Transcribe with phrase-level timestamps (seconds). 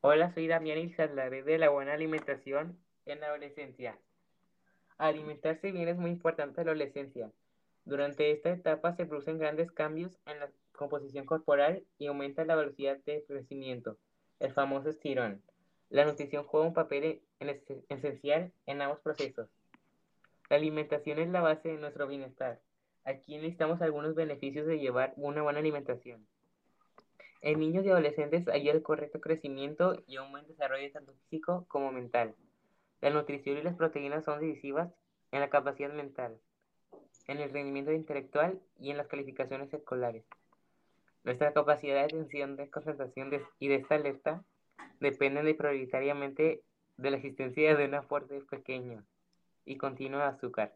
[0.00, 3.98] Hola, soy Damián y hablaré de la buena alimentación en la adolescencia.
[4.96, 7.32] Alimentarse bien es muy importante en la adolescencia.
[7.84, 12.96] Durante esta etapa se producen grandes cambios en la composición corporal y aumenta la velocidad
[13.06, 13.96] de crecimiento,
[14.38, 15.42] el famoso estirón.
[15.90, 17.20] La nutrición juega un papel
[17.88, 19.48] esencial en ambos procesos.
[20.48, 22.60] La alimentación es la base de nuestro bienestar.
[23.04, 26.24] Aquí necesitamos algunos beneficios de llevar una buena alimentación.
[27.40, 31.92] En niños y adolescentes hay el correcto crecimiento y un buen desarrollo tanto físico como
[31.92, 32.34] mental.
[33.00, 34.90] La nutrición y las proteínas son decisivas
[35.30, 36.36] en la capacidad mental,
[37.28, 40.24] en el rendimiento intelectual y en las calificaciones escolares.
[41.22, 44.42] Nuestra capacidad de atención, de concentración y de esta alerta
[44.98, 46.62] dependen de prioritariamente
[46.96, 49.04] de la existencia de un aporte pequeño
[49.64, 50.74] y continuo de azúcar.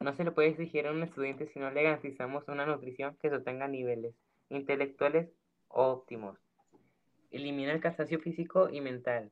[0.00, 3.28] No se le puede exigir a un estudiante si no le garantizamos una nutrición que
[3.28, 4.14] sostenga niveles
[4.48, 5.28] intelectuales
[5.76, 6.38] óptimos.
[7.30, 9.30] Elimina el cansancio físico y mental.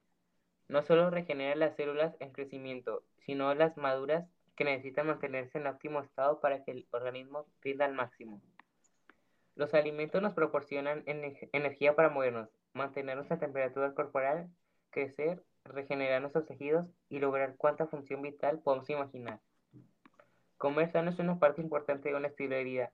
[0.68, 6.00] No solo regenera las células en crecimiento, sino las maduras que necesitan mantenerse en óptimo
[6.00, 8.42] estado para que el organismo rinda al máximo.
[9.56, 14.50] Los alimentos nos proporcionan energía para movernos, mantener nuestra temperatura corporal,
[14.90, 19.40] crecer, regenerar nuestros tejidos y lograr cuánta función vital podemos imaginar.
[20.58, 22.92] Comer sano es una parte importante de un estilo de vida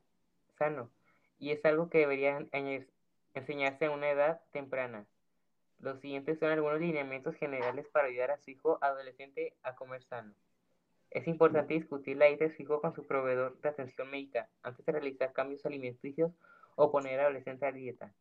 [0.56, 0.90] sano
[1.38, 2.46] y es algo que debería
[3.34, 5.06] enseñarse a una edad temprana.
[5.80, 10.34] Los siguientes son algunos lineamientos generales para ayudar a su hijo adolescente a comer sano.
[11.10, 14.84] Es importante discutir la dieta de su hijo con su proveedor de atención médica antes
[14.84, 16.32] de realizar cambios alimenticios
[16.76, 18.12] o poner al adolescente a dieta.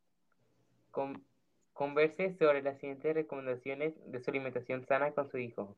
[1.73, 5.77] converse sobre las siguientes recomendaciones de su alimentación sana con su hijo.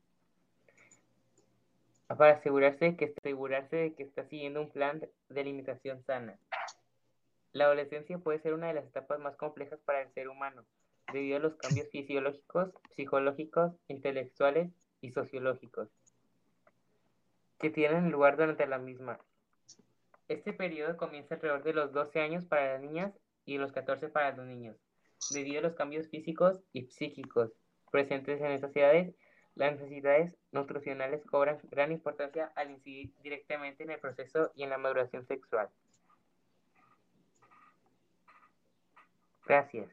[2.08, 6.38] Para asegurarse de que, asegurarse de que está siguiendo un plan de alimentación sana.
[7.52, 10.64] La adolescencia puede ser una de las etapas más complejas para el ser humano,
[11.12, 15.88] debido a los cambios fisiológicos, psicológicos, intelectuales y sociológicos
[17.62, 19.20] que tienen lugar durante la misma.
[20.26, 23.12] Este periodo comienza alrededor de los 12 años para las niñas
[23.44, 24.76] y los 14 para los niños.
[25.30, 27.52] Debido a los cambios físicos y psíquicos
[27.92, 29.14] presentes en estas edades,
[29.54, 34.78] las necesidades nutricionales cobran gran importancia al incidir directamente en el proceso y en la
[34.78, 35.68] maduración sexual.
[39.46, 39.88] Gracias.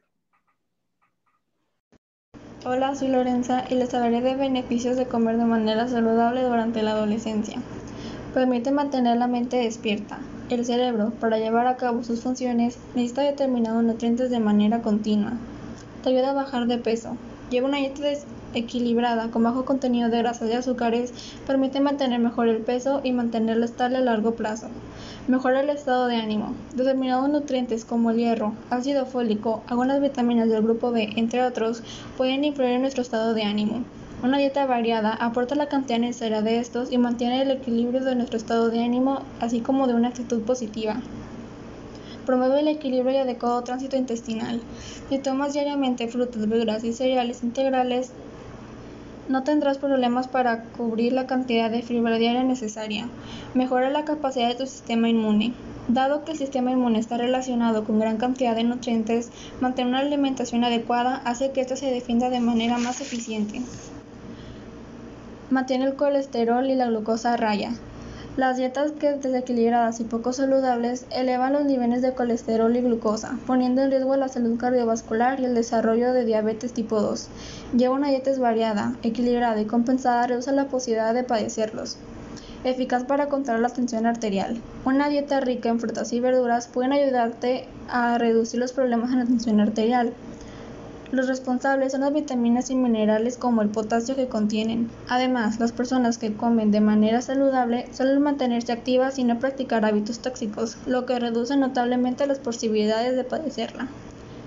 [2.64, 6.92] Hola, soy Lorenza y les hablaré de beneficios de comer de manera saludable durante la
[6.92, 7.58] adolescencia.
[8.34, 10.18] Permite mantener la mente despierta.
[10.50, 15.32] El cerebro, para llevar a cabo sus funciones, necesita determinados nutrientes de manera continua.
[16.02, 17.16] Te ayuda a bajar de peso.
[17.50, 18.04] Lleva una dieta
[18.54, 21.12] equilibrada con bajo contenido de grasas y azúcares,
[21.46, 24.68] permite mantener mejor el peso y mantenerlo estable a largo plazo.
[25.30, 26.54] Mejora el estado de ánimo.
[26.74, 31.84] Determinados nutrientes como el hierro, ácido fólico, algunas vitaminas del grupo B, entre otros,
[32.16, 33.84] pueden influir en nuestro estado de ánimo.
[34.24, 38.38] Una dieta variada aporta la cantidad necesaria de estos y mantiene el equilibrio de nuestro
[38.38, 40.96] estado de ánimo, así como de una actitud positiva.
[42.26, 44.60] Promueve el equilibrio y adecuado tránsito intestinal.
[45.10, 48.10] Si tomas diariamente frutas, verduras y cereales integrales,
[49.30, 53.08] no tendrás problemas para cubrir la cantidad de fibra diaria necesaria.
[53.54, 55.54] Mejora la capacidad de tu sistema inmune.
[55.86, 59.30] Dado que el sistema inmune está relacionado con gran cantidad de nutrientes,
[59.60, 63.62] mantener una alimentación adecuada hace que éste se defienda de manera más eficiente.
[65.48, 67.70] Mantiene el colesterol y la glucosa a raya.
[68.36, 73.82] Las dietas que desequilibradas y poco saludables elevan los niveles de colesterol y glucosa, poniendo
[73.82, 77.28] en riesgo la salud cardiovascular y el desarrollo de diabetes tipo 2.
[77.76, 81.98] Lleva una dieta variada, equilibrada y compensada reduce la posibilidad de padecerlos.
[82.62, 84.60] Eficaz para controlar la tensión arterial.
[84.84, 89.24] Una dieta rica en frutas y verduras puede ayudarte a reducir los problemas en la
[89.26, 90.12] tensión arterial,
[91.12, 94.90] los responsables son las vitaminas y minerales como el potasio que contienen.
[95.08, 100.20] Además, las personas que comen de manera saludable suelen mantenerse activas y no practicar hábitos
[100.20, 103.88] tóxicos, lo que reduce notablemente las posibilidades de padecerla.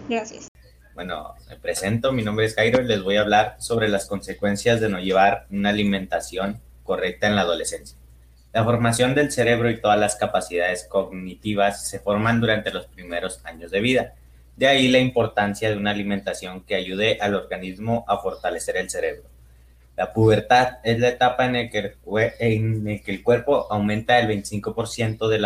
[0.08, 0.48] Gracias.
[0.96, 4.80] Bueno, me presento, mi nombre es Jairo y les voy a hablar sobre las consecuencias
[4.80, 7.98] de no llevar una alimentación correcta en la adolescencia.
[8.54, 13.72] La formación del cerebro y todas las capacidades cognitivas se forman durante los primeros años
[13.72, 14.14] de vida
[14.56, 19.34] de ahí la importancia de una alimentación que ayude al organismo a fortalecer el cerebro.
[19.96, 21.96] La pubertad es la etapa en la que,
[23.06, 25.40] el cuerpo aumenta el 25% de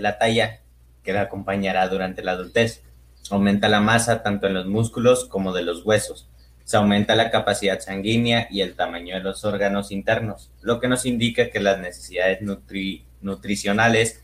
[0.00, 0.60] la, talla
[1.02, 2.82] que la acompañará durante la adultez.
[3.30, 6.28] Aumenta la masa tanto en los músculos como de los huesos.
[6.64, 11.06] Se aumenta la capacidad sanguínea y el tamaño de los órganos internos, lo que nos
[11.06, 12.40] indica que las necesidades
[13.20, 14.22] nutricionales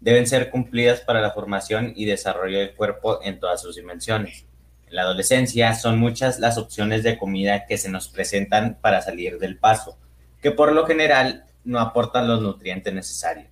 [0.00, 4.44] deben ser cumplidas para la formación y desarrollo del cuerpo en todas sus dimensiones.
[4.86, 9.38] En la adolescencia son muchas las opciones de comida que se nos presentan para salir
[9.38, 9.98] del paso,
[10.40, 13.48] que por lo general no aportan los nutrientes necesarios.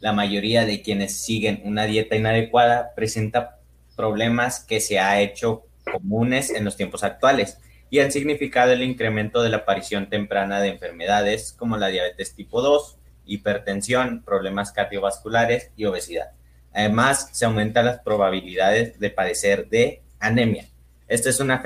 [0.00, 3.60] La mayoría de quienes siguen una dieta inadecuada presenta
[3.96, 7.58] problemas que se ha hecho comunes en los tiempos actuales
[7.88, 12.60] y han significado el incremento de la aparición temprana de enfermedades como la diabetes tipo
[12.60, 16.30] 2, hipertensión, problemas cardiovasculares y obesidad.
[16.72, 20.66] Además, se aumentan las probabilidades de padecer de anemia.
[21.08, 21.62] Esta es una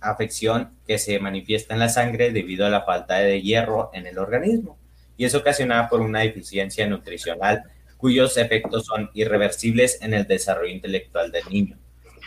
[0.00, 4.18] afección que se manifiesta en la sangre debido a la falta de hierro en el
[4.18, 4.78] organismo
[5.16, 7.64] y es ocasionada por una deficiencia nutricional
[7.96, 11.76] cuyos efectos son irreversibles en el desarrollo intelectual del niño.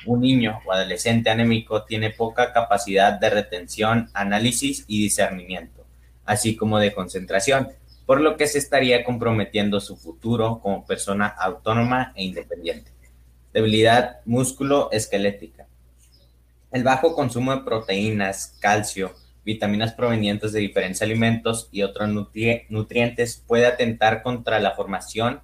[0.05, 5.85] Un niño o adolescente anémico tiene poca capacidad de retención, análisis y discernimiento,
[6.25, 7.69] así como de concentración,
[8.11, 12.91] por lo que se estaría comprometiendo su futuro como persona autónoma e independiente.
[13.53, 15.65] Debilidad músculo-esquelética.
[16.73, 19.15] El bajo consumo de proteínas, calcio,
[19.45, 22.09] vitaminas provenientes de diferentes alimentos y otros
[22.67, 25.39] nutrientes puede atentar contra la formación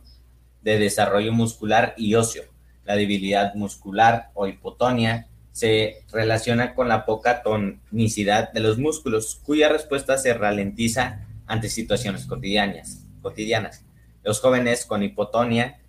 [0.61, 2.43] de desarrollo muscular y óseo.
[2.83, 9.69] La debilidad muscular o hipotonia se relaciona con la poca tonicidad de los músculos, cuya
[9.69, 13.03] respuesta se ralentiza ante situaciones cotidianas.
[13.21, 13.83] cotidianas.
[14.23, 15.79] Los jóvenes con hipotonia,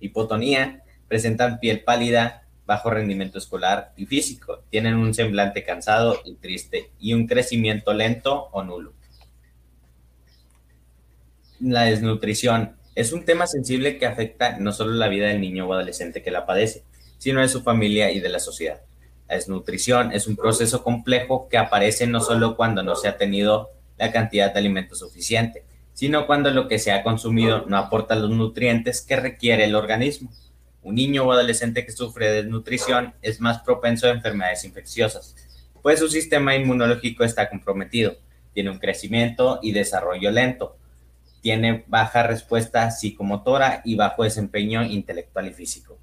[0.00, 6.90] hipotonía presentan piel pálida, bajo rendimiento escolar y físico, tienen un semblante cansado y triste
[6.98, 8.94] y un crecimiento lento o nulo.
[11.60, 15.72] La desnutrición es un tema sensible que afecta no solo la vida del niño o
[15.72, 16.84] adolescente que la padece,
[17.18, 18.80] sino de su familia y de la sociedad.
[19.28, 23.70] La desnutrición es un proceso complejo que aparece no solo cuando no se ha tenido
[24.02, 28.30] la cantidad de alimentos suficiente, sino cuando lo que se ha consumido no aporta los
[28.30, 30.32] nutrientes que requiere el organismo.
[30.82, 35.36] Un niño o adolescente que sufre de desnutrición es más propenso a enfermedades infecciosas,
[35.82, 38.16] pues su sistema inmunológico está comprometido,
[38.52, 40.76] tiene un crecimiento y desarrollo lento,
[41.40, 45.96] tiene baja respuesta psicomotora y bajo desempeño intelectual y físico.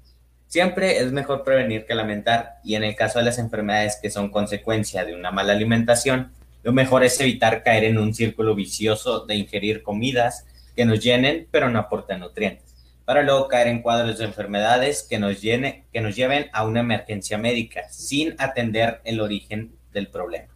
[0.46, 4.30] Siempre es mejor prevenir que lamentar y en el caso de las enfermedades que son
[4.30, 6.32] consecuencia de una mala alimentación,
[6.62, 10.46] lo mejor es evitar caer en un círculo vicioso de ingerir comidas
[10.76, 12.74] que nos llenen pero no aporten nutrientes,
[13.04, 16.80] para luego caer en cuadros de enfermedades que nos, llene, que nos lleven a una
[16.80, 20.48] emergencia médica sin atender el origen del problema.